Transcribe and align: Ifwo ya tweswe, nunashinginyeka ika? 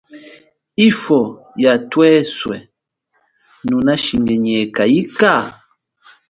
Ifwo 0.89 1.19
ya 1.63 1.73
tweswe, 1.91 2.57
nunashinginyeka 3.65 4.83
ika? 5.01 5.33